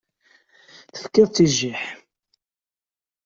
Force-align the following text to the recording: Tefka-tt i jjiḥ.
Tefka-tt 0.93 1.43
i 1.45 1.47
jjiḥ. 1.55 1.81